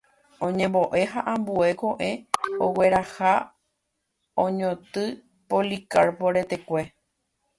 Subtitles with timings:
[0.45, 2.09] Oñembo'e ha ambue ko'ẽ
[2.65, 3.33] ogueraha
[4.43, 5.05] oñotỹ
[5.49, 6.81] Policarpo retekue.